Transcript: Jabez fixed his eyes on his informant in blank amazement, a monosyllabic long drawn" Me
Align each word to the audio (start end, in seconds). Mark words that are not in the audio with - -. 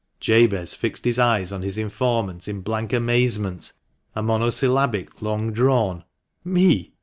Jabez 0.19 0.73
fixed 0.73 1.05
his 1.05 1.19
eyes 1.19 1.51
on 1.51 1.61
his 1.61 1.77
informant 1.77 2.47
in 2.47 2.61
blank 2.61 2.91
amazement, 2.91 3.71
a 4.15 4.23
monosyllabic 4.23 5.21
long 5.21 5.51
drawn" 5.53 6.03
Me 6.57 6.93